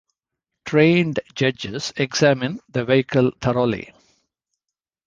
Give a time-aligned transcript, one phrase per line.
[0.65, 3.93] Trained judges examine the vehicle thoroughly.